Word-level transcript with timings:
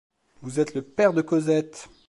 Vous 0.41 0.59
êtes 0.59 0.73
le 0.73 0.81
père 0.81 1.13
de 1.13 1.21
Cosette! 1.21 1.87